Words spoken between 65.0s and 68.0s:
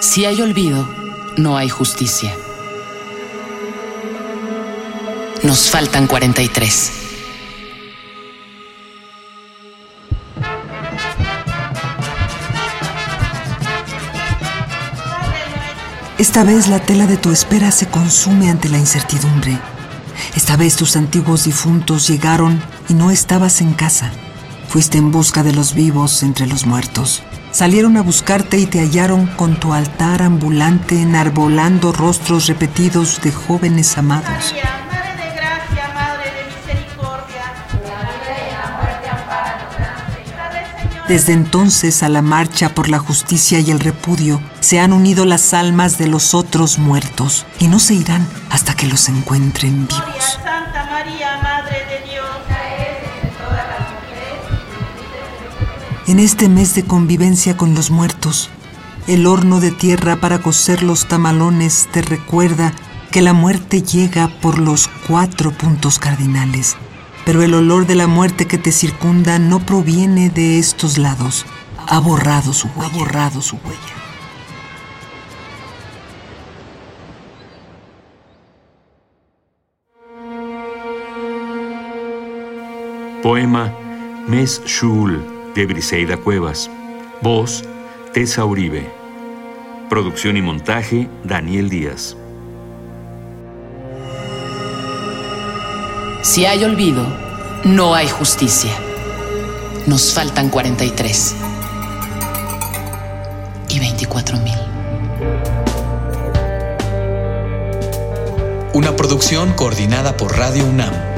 cuatro puntos cardinales, pero el olor de